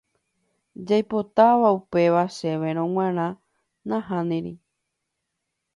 [0.87, 3.27] Jaipotápa upéva chéverõ g̃uarã
[3.87, 4.53] nahániri.